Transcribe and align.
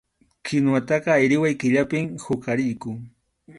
Kinwataqa 0.47 1.11
ayriway 1.17 1.53
killapim 1.65 2.07
huqariyku. 2.25 2.91